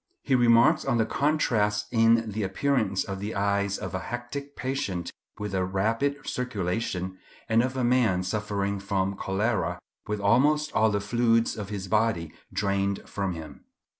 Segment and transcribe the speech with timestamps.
[0.23, 5.11] He remarks on the contrast in the appearance of the eyes of a hectic patient
[5.37, 9.77] with a rapid circulation, and of a man suffering from cholera
[10.07, 13.65] with almost all the fluids of his body drained from him.